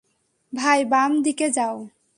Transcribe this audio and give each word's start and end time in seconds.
ভাই, 0.53 0.79
বাম 0.85 1.11
দিকে 1.21 1.47
যাও। 1.49 1.77